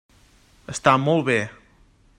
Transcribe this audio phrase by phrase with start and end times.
[0.75, 1.39] Està molt bé.